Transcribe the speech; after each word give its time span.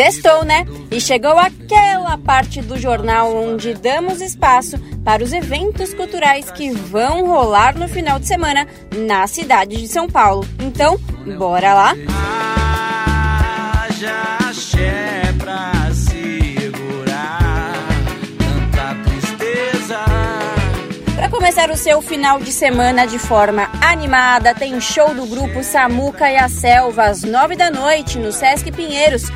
Sextou, 0.00 0.46
né? 0.46 0.64
E 0.90 0.98
chegou 0.98 1.38
aquela 1.38 2.16
parte 2.16 2.62
do 2.62 2.78
jornal 2.78 3.36
onde 3.36 3.74
damos 3.74 4.22
espaço 4.22 4.78
para 5.04 5.22
os 5.22 5.30
eventos 5.30 5.92
culturais 5.92 6.50
que 6.50 6.70
vão 6.70 7.26
rolar 7.26 7.76
no 7.76 7.86
final 7.86 8.18
de 8.18 8.26
semana 8.26 8.66
na 8.96 9.26
cidade 9.26 9.76
de 9.76 9.86
São 9.86 10.08
Paulo. 10.08 10.48
Então, 10.58 10.98
bora 11.36 11.74
lá? 11.74 11.94
Para 21.14 21.28
começar 21.28 21.70
o 21.70 21.76
seu 21.76 22.00
final 22.00 22.40
de 22.40 22.52
semana 22.52 23.06
de 23.06 23.18
forma 23.18 23.68
animada, 23.82 24.54
tem 24.54 24.80
show 24.80 25.14
do 25.14 25.26
grupo 25.26 25.62
Samuca 25.62 26.32
e 26.32 26.38
a 26.38 26.48
Selva 26.48 27.04
às 27.04 27.22
nove 27.22 27.54
da 27.54 27.70
noite 27.70 28.18
no 28.18 28.32
Sesc 28.32 28.72
Pinheiros 28.72 29.30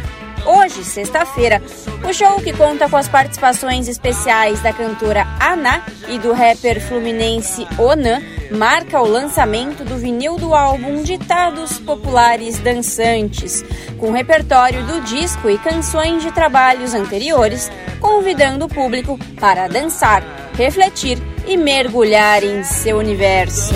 hoje, 0.47 0.85
sexta-feira. 0.85 1.63
O 2.09 2.13
show, 2.13 2.41
que 2.41 2.53
conta 2.53 2.89
com 2.89 2.97
as 2.97 3.09
participações 3.09 3.89
especiais 3.89 4.61
da 4.61 4.73
cantora 4.73 5.27
Ana 5.41 5.85
e 6.09 6.19
do 6.19 6.33
rapper 6.33 6.81
fluminense 6.81 7.67
Onan, 7.79 8.21
marca 8.51 9.01
o 9.01 9.07
lançamento 9.07 9.85
do 9.85 9.97
vinil 9.97 10.37
do 10.37 10.55
álbum 10.55 11.03
Ditados 11.03 11.79
Populares 11.79 12.59
Dançantes, 12.59 13.65
com 13.99 14.13
repertório 14.13 14.85
do 14.85 15.01
disco 15.01 15.49
e 15.49 15.59
canções 15.59 16.23
de 16.23 16.31
trabalhos 16.33 16.95
anteriores, 16.95 17.71
convidando 18.01 18.67
o 18.67 18.69
público 18.69 19.19
para 19.41 19.69
dançar, 19.69 20.23
refletir 20.57 21.19
e 21.47 21.57
mergulhar 21.57 22.43
em 22.43 22.63
seu 22.63 22.99
universo. 22.99 23.75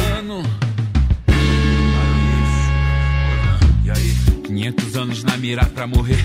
500 4.58 4.96
anos 4.96 5.24
na 5.24 5.36
mira 5.36 5.64
pra 5.66 5.86
morrer. 5.86 6.18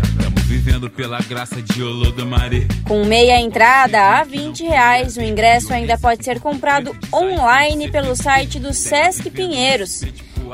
Vivendo 0.54 0.88
pela 0.88 1.18
graça 1.18 1.60
de 1.64 1.82
Olodomare. 1.82 2.68
Com 2.88 3.04
meia 3.06 3.40
entrada 3.40 4.20
a 4.20 4.24
20 4.24 4.64
reais, 4.66 5.18
o 5.18 5.22
ingresso 5.22 5.74
ainda 5.74 5.98
pode 5.98 6.24
ser 6.24 6.40
comprado 6.40 6.96
online 7.12 7.90
pelo 7.90 8.16
site 8.16 8.60
do 8.60 8.72
Sesc 8.72 9.32
Pinheiros. 9.32 10.04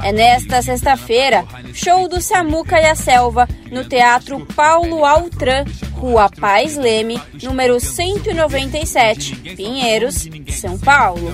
É 0.02 0.14
nesta 0.14 0.62
sexta-feira, 0.62 1.44
show 1.74 2.08
do 2.08 2.22
Samuca 2.22 2.80
e 2.80 2.86
a 2.86 2.96
Selva, 2.96 3.46
no 3.70 3.84
Teatro 3.84 4.46
Paulo 4.56 5.04
Altran, 5.04 5.66
Rua 5.92 6.30
Paz 6.30 6.78
Leme, 6.78 7.22
número 7.44 7.78
197, 7.78 9.36
Pinheiros, 9.58 10.30
São 10.48 10.80
Paulo. 10.80 11.34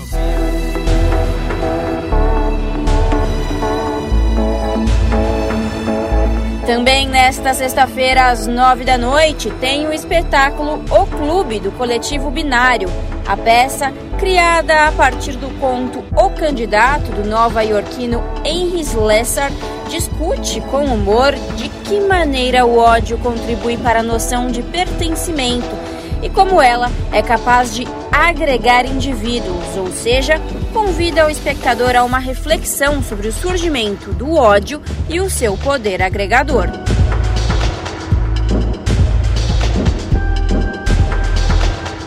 Também 6.66 7.08
nesta 7.08 7.54
sexta-feira, 7.54 8.32
às 8.32 8.48
nove 8.48 8.84
da 8.84 8.98
noite, 8.98 9.52
tem 9.62 9.88
o 9.88 9.94
espetáculo 9.94 10.84
O 10.90 11.06
Clube, 11.06 11.60
do 11.60 11.72
coletivo 11.72 12.32
Binário. 12.32 12.90
A 13.28 13.38
peça, 13.38 13.94
criada 14.18 14.88
a 14.88 14.92
partir 14.92 15.34
do 15.34 15.48
conto 15.60 16.04
O 16.18 16.32
Candidato, 16.32 17.12
do 17.12 17.24
nova-iorquino 17.24 18.24
Henry 18.44 18.82
Slessor, 18.82 19.52
discute 19.90 20.60
com 20.62 20.86
humor 20.86 21.34
de 21.56 21.70
que 21.70 22.00
maneira 22.00 22.66
o 22.66 22.80
ódio 22.80 23.20
contribui 23.20 23.78
para 23.78 24.00
a 24.00 24.04
noção 24.04 24.48
de 24.48 24.64
pertencimento 24.64 25.76
e 26.24 26.30
como 26.30 26.60
ela 26.60 26.92
é 27.12 27.22
capaz 27.22 27.76
de 27.76 27.88
agregar 28.12 28.88
indivíduos, 28.88 29.78
ou 29.78 29.92
seja, 29.92 30.42
convida 30.76 31.26
o 31.26 31.30
espectador 31.30 31.96
a 31.96 32.04
uma 32.04 32.20
reflexão 32.20 33.02
sobre 33.02 33.30
o 33.30 33.32
surgimento 33.32 34.12
do 34.12 34.34
ódio 34.34 34.82
e 35.08 35.22
o 35.22 35.30
seu 35.30 35.56
poder 35.56 36.02
agregador. 36.02 36.68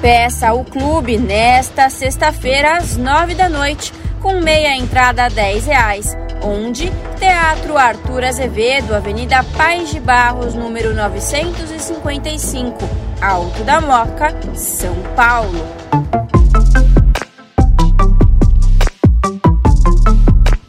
Peça 0.03 0.53
o 0.53 0.67
clube 0.67 1.17
nesta 1.17 1.89
sexta-feira 1.89 2.77
às 2.77 2.99
nove 2.99 3.35
da 3.35 3.49
noite, 3.49 3.91
com 4.21 4.39
meia 4.39 4.77
entrada 4.77 5.25
a 5.25 5.29
dez 5.31 5.65
reais, 5.65 6.15
onde 6.43 6.93
Teatro 7.19 7.79
Arthur 7.79 8.23
Azevedo, 8.23 8.95
Avenida 8.95 9.43
Paz 9.57 9.89
de 9.89 9.99
Barros, 9.99 10.55
número 10.55 10.95
955, 10.95 12.87
Alto 13.23 13.65
da 13.65 13.81
Moca, 13.81 14.37
São 14.55 14.95
Paulo. 15.17 15.88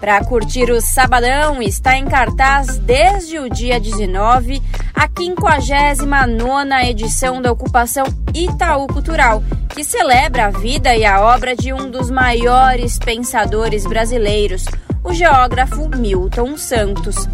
Para 0.09 0.25
curtir 0.25 0.71
o 0.71 0.81
Sabadão, 0.81 1.61
está 1.61 1.95
em 1.95 2.03
cartaz 2.03 2.79
desde 2.79 3.37
o 3.37 3.47
dia 3.47 3.79
19 3.79 4.59
a 4.91 5.07
59 5.07 6.89
edição 6.89 7.39
da 7.39 7.51
ocupação 7.51 8.07
Itaú 8.33 8.87
Cultural, 8.87 9.43
que 9.69 9.83
celebra 9.83 10.47
a 10.47 10.49
vida 10.49 10.95
e 10.95 11.05
a 11.05 11.21
obra 11.21 11.55
de 11.55 11.71
um 11.71 11.91
dos 11.91 12.09
maiores 12.09 12.97
pensadores 12.97 13.85
brasileiros, 13.85 14.65
o 15.03 15.13
geógrafo 15.13 15.87
Milton 15.95 16.57
Santos. 16.57 17.29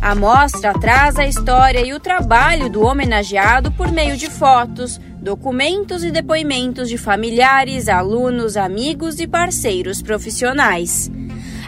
A 0.00 0.14
mostra 0.14 0.74
traz 0.74 1.18
a 1.18 1.26
história 1.26 1.84
e 1.84 1.92
o 1.92 1.98
trabalho 1.98 2.70
do 2.70 2.82
homenageado 2.82 3.72
por 3.72 3.90
meio 3.90 4.16
de 4.16 4.30
fotos, 4.30 5.00
documentos 5.20 6.04
e 6.04 6.12
depoimentos 6.12 6.88
de 6.88 6.96
familiares, 6.96 7.88
alunos, 7.88 8.56
amigos 8.56 9.18
e 9.18 9.26
parceiros 9.26 10.00
profissionais. 10.00 11.10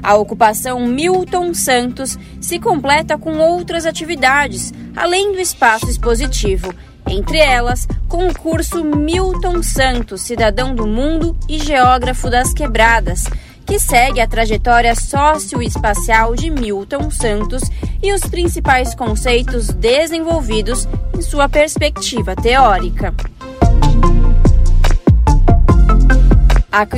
A 0.05 0.17
ocupação 0.17 0.87
Milton 0.87 1.55
Santos 1.55 2.19
se 2.39 2.59
completa 2.59 3.17
com 3.17 3.39
outras 3.39 3.87
atividades, 3.87 4.71
além 4.95 5.33
do 5.33 5.41
espaço 5.41 5.89
expositivo, 5.89 6.75
entre 7.09 7.39
elas, 7.39 7.89
com 8.07 8.29
o 8.29 8.39
curso 8.39 8.85
Milton 8.85 9.63
Santos, 9.63 10.21
Cidadão 10.21 10.75
do 10.75 10.87
Mundo 10.87 11.35
e 11.49 11.59
Geógrafo 11.59 12.29
das 12.29 12.53
Quebradas, 12.53 13.25
que 13.65 13.79
segue 13.79 14.21
a 14.21 14.29
trajetória 14.29 14.95
socioespacial 14.95 16.35
de 16.35 16.51
Milton 16.51 17.11
Santos 17.11 17.63
e 18.03 18.13
os 18.13 18.21
principais 18.21 18.95
conceitos 18.95 19.69
desenvolvidos 19.69 20.87
em 21.17 21.23
sua 21.23 21.49
perspectiva 21.49 22.37
teórica. 22.37 23.15
A 26.75 26.89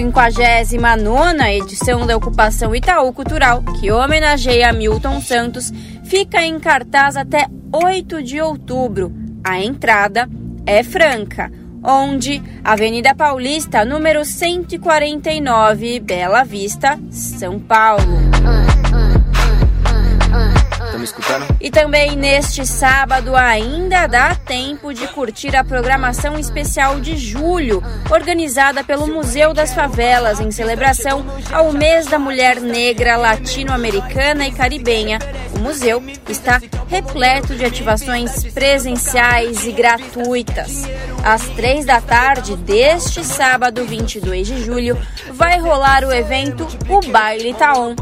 59 0.65 1.53
edição 1.53 2.07
da 2.07 2.17
Ocupação 2.17 2.75
Itaú 2.75 3.13
Cultural, 3.13 3.63
que 3.79 3.93
homenageia 3.93 4.73
Milton 4.73 5.21
Santos, 5.21 5.71
fica 6.03 6.43
em 6.43 6.59
cartaz 6.59 7.15
até 7.15 7.47
8 7.71 8.23
de 8.23 8.41
outubro. 8.41 9.13
A 9.45 9.61
entrada 9.61 10.31
é 10.65 10.83
franca 10.83 11.53
onde 11.85 12.43
Avenida 12.65 13.15
Paulista, 13.15 13.85
número 13.85 14.25
149, 14.25 16.01
Bela 16.01 16.43
Vista, 16.43 16.99
São 17.11 17.59
Paulo. 17.59 18.17
Me 20.99 21.05
escutando? 21.05 21.47
E 21.61 21.71
também 21.71 22.17
neste 22.17 22.67
sábado 22.67 23.37
ainda 23.37 24.07
dá 24.07 24.35
tempo 24.35 24.93
de 24.95 25.07
curtir 25.09 25.55
a 25.55 25.65
programação 25.65 26.39
especial 26.39 27.01
de 27.01 27.17
julho, 27.17 27.83
organizada 28.11 28.83
pelo 28.83 29.07
Museu 29.07 29.53
das 29.53 29.75
Favelas, 29.75 30.41
em 30.41 30.51
celebração 30.51 31.25
ao 31.53 31.73
mês 31.73 32.07
da 32.07 32.19
mulher 32.19 32.61
negra 32.61 33.17
latino-americana 33.17 34.47
e 34.47 34.53
caribenha. 34.53 35.19
O 35.55 35.59
museu 35.59 36.03
está 36.29 36.61
repleto 36.89 37.55
de 37.55 37.65
ativações 37.65 38.45
presenciais 38.53 39.67
e 39.67 39.73
gratuitas. 39.73 40.85
Às 41.25 41.43
três 41.49 41.85
da 41.85 42.01
tarde 42.01 42.57
deste 42.57 43.25
sábado, 43.25 43.85
22 43.85 44.47
de 44.47 44.63
julho, 44.63 44.99
vai 45.33 45.59
rolar 45.59 46.05
o 46.05 46.13
evento 46.13 46.67
O 46.89 47.01
Baile 47.11 47.53
Taon. 47.55 47.97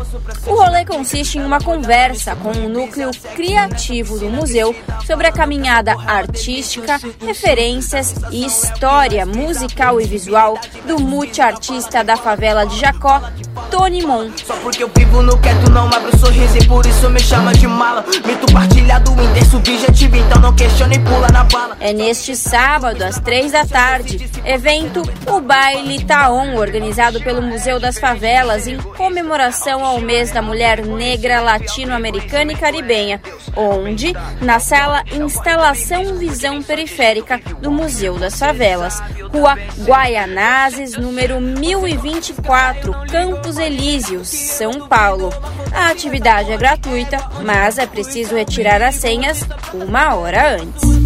O 0.47 0.55
rolê 0.55 0.85
consiste 0.85 1.39
em 1.39 1.45
uma 1.45 1.61
conversa 1.61 2.37
com 2.37 2.51
o 2.51 2.69
núcleo 2.85 3.11
criativo 3.35 4.19
do 4.19 4.29
museu 4.29 4.75
sobre 5.07 5.27
a 5.27 5.33
caminhada 5.33 5.95
artística, 6.07 7.01
referências 7.25 8.15
e 8.31 8.45
história 8.45 9.25
musical 9.25 10.01
e 10.01 10.05
visual 10.05 10.59
do 10.87 11.01
multiartista 11.01 12.05
da 12.05 12.17
favela 12.17 12.67
de 12.67 12.79
Jacó, 12.79 13.23
Tony 13.71 14.03
Mon. 14.03 14.31
Só 14.37 14.55
porque 14.57 14.83
eu 14.83 14.91
vivo 14.95 15.23
no 15.23 15.39
quieto 15.39 15.71
não 15.71 15.87
abro 15.87 16.17
sorriso 16.19 16.59
e 16.59 16.67
por 16.67 16.85
isso 16.87 17.09
me 17.09 17.21
chama 17.21 17.53
de 17.53 17.67
mala. 17.67 18.05
Mito 18.25 18.53
partilhado, 18.53 19.13
intersubjetivo, 19.13 20.17
então 20.17 20.41
não 20.41 20.55
questiona 20.55 20.95
e 20.95 20.99
pula 20.99 21.29
na 21.29 21.45
bala. 21.45 21.77
É 21.81 21.93
neste 21.93 22.37
sábado, 22.37 23.03
às 23.03 23.19
três 23.19 23.53
da 23.53 23.65
tarde, 23.65 24.31
evento 24.45 25.03
O 25.27 25.41
Baile 25.41 26.05
Taon, 26.05 26.57
organizado 26.57 27.21
pelo 27.23 27.43
Museu 27.43 27.81
das 27.81 27.99
Favelas 27.99 28.67
em 28.67 28.77
comemoração 28.77 29.85
ao 29.85 30.01
mês 30.01 30.31
da 30.31 30.43
mulher 30.43 30.85
negra 30.85 31.41
latino-americana 31.41 32.53
e 32.53 32.57
caribenha, 32.75 33.21
onde, 33.57 34.13
na 34.41 34.59
sala 34.59 35.05
Instalação 35.13 36.17
Visão 36.17 36.63
Periférica 36.63 37.41
do 37.61 37.71
Museu 37.71 38.19
das 38.19 38.39
Favelas, 38.39 39.01
Rua 39.33 39.57
Guaianazes, 39.85 40.97
número 40.97 41.41
1024, 41.41 42.93
Campos 43.11 43.59
Elíseos, 43.59 44.29
São 44.29 44.89
Paulo. 44.89 45.31
A 45.73 45.91
atividade 45.91 46.51
é 46.51 46.57
gratuita, 46.57 47.19
mas 47.45 47.79
é 47.79 47.87
preciso 47.87 48.35
retirar 48.35 48.83
as 48.83 48.97
senhas 48.97 49.47
uma 49.73 50.15
hora 50.15 50.57
antes. 50.57 51.04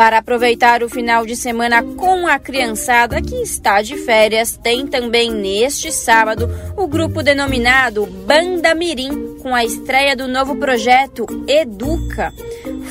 Para 0.00 0.16
aproveitar 0.16 0.82
o 0.82 0.88
final 0.88 1.26
de 1.26 1.36
semana 1.36 1.82
com 1.82 2.26
a 2.26 2.38
criançada 2.38 3.20
que 3.20 3.34
está 3.34 3.82
de 3.82 3.98
férias, 3.98 4.56
tem 4.56 4.86
também 4.86 5.30
neste 5.30 5.92
sábado 5.92 6.48
o 6.74 6.86
grupo 6.86 7.22
denominado 7.22 8.06
Banda 8.06 8.74
Mirim, 8.74 9.36
com 9.42 9.54
a 9.54 9.62
estreia 9.62 10.16
do 10.16 10.26
novo 10.26 10.56
projeto 10.56 11.26
Educa. 11.46 12.32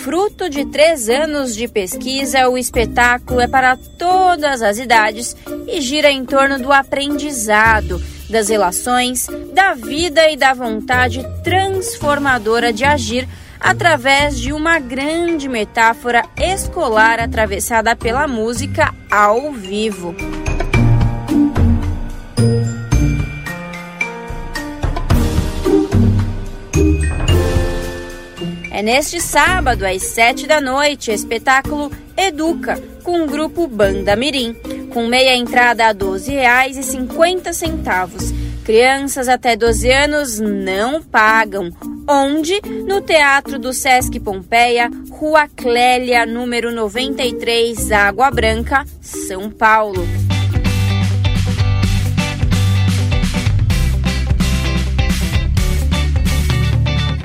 Fruto 0.03 0.47
de 0.51 0.65
três 0.65 1.09
anos 1.09 1.55
de 1.55 1.67
pesquisa, 1.67 2.47
o 2.47 2.55
espetáculo 2.59 3.41
é 3.41 3.47
para 3.47 3.75
todas 3.75 4.61
as 4.61 4.77
idades 4.77 5.35
e 5.67 5.81
gira 5.81 6.11
em 6.11 6.23
torno 6.23 6.59
do 6.59 6.71
aprendizado, 6.71 7.99
das 8.29 8.49
relações, 8.49 9.25
da 9.51 9.73
vida 9.73 10.29
e 10.29 10.37
da 10.37 10.53
vontade 10.53 11.25
transformadora 11.43 12.71
de 12.71 12.85
agir 12.85 13.27
através 13.59 14.39
de 14.39 14.53
uma 14.53 14.79
grande 14.79 15.49
metáfora 15.49 16.23
escolar 16.37 17.19
atravessada 17.19 17.95
pela 17.95 18.27
música 18.27 18.93
ao 19.11 19.51
vivo. 19.51 20.15
É 28.71 28.81
neste 28.81 29.19
sábado, 29.19 29.85
às 29.85 30.03
sete 30.03 30.47
da 30.47 30.61
noite, 30.61 31.11
espetáculo 31.11 31.91
Educa, 32.15 32.81
com 33.03 33.23
o 33.23 33.27
grupo 33.27 33.67
Banda 33.67 34.15
Mirim, 34.15 34.53
com 34.93 35.05
meia 35.05 35.35
entrada 35.35 35.83
a 35.83 35.89
R$ 35.89 35.95
12,50. 35.95 38.63
Crianças 38.63 39.27
até 39.27 39.57
12 39.57 39.91
anos 39.91 40.39
não 40.39 41.03
pagam. 41.03 41.73
Onde? 42.11 42.59
No 42.87 43.01
Teatro 43.01 43.59
do 43.59 43.71
Sesc 43.71 44.19
Pompeia, 44.19 44.89
Rua 45.11 45.47
Clélia, 45.47 46.25
número 46.25 46.71
93, 46.71 47.91
Água 47.91 48.31
Branca, 48.31 48.83
São 48.99 49.51
Paulo. 49.51 50.07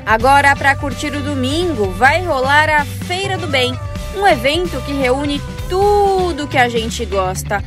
Agora, 0.05 0.55
para 0.55 0.75
curtir 0.75 1.15
o 1.15 1.23
domingo, 1.23 1.89
vai 1.89 2.23
rolar 2.23 2.69
a 2.69 2.85
Feira 2.85 3.39
do 3.39 3.47
Bem, 3.47 3.73
um 4.15 4.27
evento 4.27 4.79
que 4.85 4.93
reúne 4.93 5.41
tudo 5.67 6.47
que 6.47 6.59
a 6.59 6.69
gente 6.69 7.03
gosta. 7.05 7.63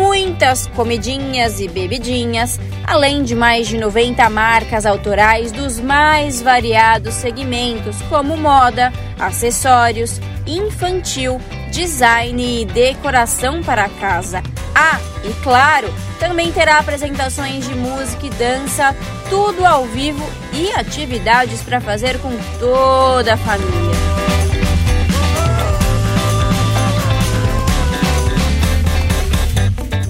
Muitas 0.00 0.66
comidinhas 0.68 1.60
e 1.60 1.68
bebidinhas, 1.68 2.58
além 2.86 3.22
de 3.22 3.34
mais 3.34 3.68
de 3.68 3.76
90 3.76 4.30
marcas 4.30 4.86
autorais 4.86 5.52
dos 5.52 5.78
mais 5.78 6.40
variados 6.40 7.12
segmentos, 7.12 8.00
como 8.08 8.34
moda, 8.34 8.90
acessórios, 9.18 10.18
infantil, 10.46 11.38
design 11.70 12.62
e 12.62 12.64
decoração 12.64 13.62
para 13.62 13.90
casa. 13.90 14.42
Ah, 14.74 14.98
e 15.22 15.32
claro, 15.42 15.92
também 16.18 16.50
terá 16.50 16.78
apresentações 16.78 17.68
de 17.68 17.74
música 17.74 18.26
e 18.26 18.30
dança, 18.30 18.96
tudo 19.28 19.66
ao 19.66 19.84
vivo 19.84 20.24
e 20.54 20.72
atividades 20.72 21.60
para 21.60 21.78
fazer 21.78 22.18
com 22.20 22.32
toda 22.58 23.34
a 23.34 23.36
família. 23.36 23.99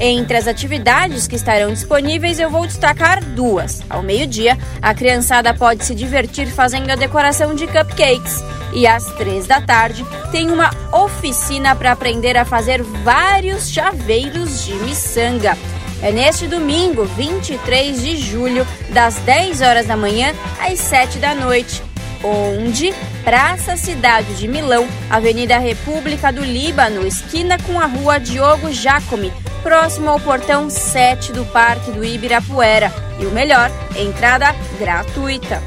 Entre 0.03 0.35
as 0.35 0.49
atividades 0.49 1.29
que 1.29 1.37
estarão 1.37 1.75
disponíveis, 1.75 2.41
eu 2.41 2.49
vou 2.49 2.67
destacar 2.67 3.23
duas. 3.23 3.83
Ao 3.91 4.03
meio-dia, 4.03 4.57
a 4.81 4.95
criançada 4.95 5.53
pode 5.53 5.85
se 5.85 5.95
divertir 5.95 6.47
fazendo 6.47 6.89
a 6.89 6.97
decoração 6.97 7.55
de 7.55 7.67
cupcakes. 7.67 8.43
E 8.73 8.87
às 8.87 9.05
três 9.17 9.47
da 9.47 9.61
tarde, 9.61 10.03
tem 10.33 10.51
uma 10.51 10.71
oficina 10.91 11.77
para 11.77 11.93
aprender 11.93 12.35
a 12.39 12.47
fazer 12.47 12.83
vários 12.83 13.71
chaveiros 13.71 14.65
de 14.65 14.73
miçanga. 14.77 15.55
É 16.01 16.11
neste 16.11 16.47
domingo, 16.47 17.05
23 17.05 18.01
de 18.01 18.17
julho, 18.17 18.67
das 18.89 19.17
10 19.17 19.61
horas 19.61 19.87
da 19.87 19.99
manhã 19.99 20.33
às 20.59 20.79
7 20.79 21.19
da 21.19 21.35
noite. 21.35 21.83
Onde? 22.25 22.95
Praça 23.23 23.77
Cidade 23.77 24.35
de 24.35 24.49
Milão, 24.49 24.89
Avenida 25.11 25.59
República 25.59 26.33
do 26.33 26.43
Líbano, 26.43 27.07
esquina 27.07 27.59
com 27.59 27.79
a 27.79 27.85
Rua 27.85 28.19
Diogo 28.19 28.73
Jacome, 28.73 29.31
próximo 29.63 30.11
ao 30.11 30.21
portão 30.21 30.69
7 30.69 31.33
do 31.33 31.45
Parque 31.47 31.91
do 31.93 32.05
Ibirapuera. 32.05 32.93
E 33.19 33.27
o 33.27 33.31
melhor, 33.31 33.71
entrada 33.97 34.55
gratuita. 34.79 35.63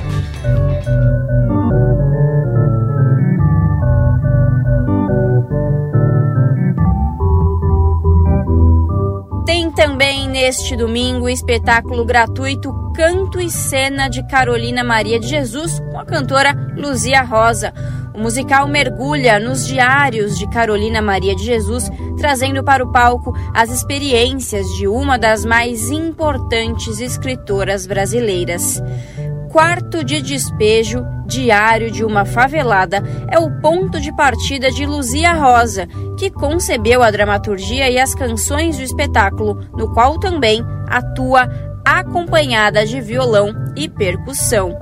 também 9.76 10.30
neste 10.30 10.76
domingo 10.76 11.26
o 11.26 11.30
espetáculo 11.30 12.06
gratuito 12.06 12.72
Canto 12.96 13.42
e 13.42 13.50
Cena 13.50 14.08
de 14.08 14.26
Carolina 14.28 14.84
Maria 14.84 15.20
de 15.20 15.28
Jesus 15.28 15.80
com 15.92 16.00
a 16.00 16.06
cantora 16.06 16.54
Luzia 16.78 17.24
Rosa. 17.24 17.74
O 18.14 18.20
musical 18.20 18.68
mergulha 18.68 19.40
nos 19.40 19.66
diários 19.66 20.38
de 20.38 20.48
Carolina 20.50 21.02
Maria 21.02 21.36
de 21.36 21.44
Jesus, 21.44 21.90
trazendo 22.18 22.64
para 22.64 22.84
o 22.84 22.92
palco 22.92 23.34
as 23.54 23.72
experiências 23.72 24.68
de 24.76 24.88
uma 24.88 25.18
das 25.18 25.44
mais 25.44 25.90
importantes 25.90 27.00
escritoras 27.00 27.88
brasileiras. 27.88 28.82
Quarto 29.52 30.04
de 30.04 30.22
Despejo, 30.22 31.04
Diário 31.26 31.90
de 31.90 32.06
uma 32.06 32.26
Favelada, 32.26 33.04
é 33.30 33.40
o 33.40 33.50
ponto 33.62 34.00
de 34.00 34.16
partida 34.16 34.70
de 34.72 34.86
Luzia 34.86 35.34
Rosa, 35.34 35.88
que 36.18 36.30
concebeu 36.30 37.02
a 37.02 37.10
dramaturgia 37.10 37.90
e 37.90 38.00
as 38.00 38.14
canções 38.14 38.78
do 38.78 38.84
espetáculo, 38.84 39.60
no 39.76 39.92
qual 39.94 40.20
também 40.20 40.64
atua 40.88 41.50
acompanhada 41.86 42.86
de 42.86 43.02
violão 43.02 43.54
e 43.76 43.90
percussão. 43.90 44.78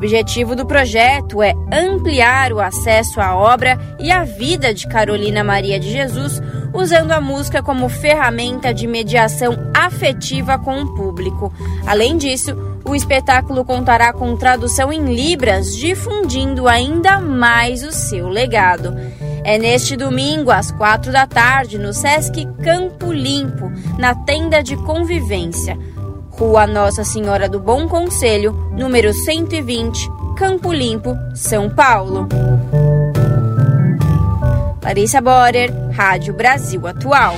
Objetivo 0.00 0.56
do 0.56 0.64
projeto 0.64 1.42
é 1.42 1.52
ampliar 1.70 2.54
o 2.54 2.58
acesso 2.58 3.20
à 3.20 3.36
obra 3.36 3.78
e 3.98 4.10
à 4.10 4.24
vida 4.24 4.72
de 4.72 4.88
Carolina 4.88 5.44
Maria 5.44 5.78
de 5.78 5.92
Jesus 5.92 6.40
usando 6.72 7.12
a 7.12 7.20
música 7.20 7.62
como 7.62 7.86
ferramenta 7.90 8.72
de 8.72 8.86
mediação 8.86 9.54
afetiva 9.76 10.58
com 10.58 10.80
o 10.80 10.94
público. 10.94 11.52
Além 11.86 12.16
disso, 12.16 12.56
o 12.82 12.94
espetáculo 12.94 13.62
contará 13.62 14.10
com 14.10 14.34
tradução 14.36 14.90
em 14.90 15.04
Libras, 15.14 15.76
difundindo 15.76 16.66
ainda 16.66 17.20
mais 17.20 17.84
o 17.84 17.92
seu 17.92 18.26
legado. 18.26 18.96
É 19.44 19.58
neste 19.58 19.96
domingo, 19.96 20.50
às 20.50 20.70
quatro 20.70 21.12
da 21.12 21.26
tarde, 21.26 21.78
no 21.78 21.92
Sesc 21.92 22.46
Campo 22.64 23.12
Limpo, 23.12 23.70
na 23.98 24.14
tenda 24.14 24.62
de 24.62 24.76
convivência. 24.76 25.76
Rua 26.40 26.66
Nossa 26.66 27.04
Senhora 27.04 27.50
do 27.50 27.60
Bom 27.60 27.86
Conselho, 27.86 28.52
número 28.72 29.12
120, 29.12 30.10
Campo 30.38 30.72
Limpo, 30.72 31.14
São 31.34 31.68
Paulo. 31.68 32.26
Larissa 34.82 35.20
Borer, 35.20 35.70
Rádio 35.92 36.32
Brasil 36.32 36.86
Atual. 36.86 37.34